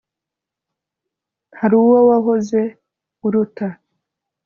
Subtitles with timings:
[1.59, 2.59] hari uwo wahoze
[3.25, 3.67] uruta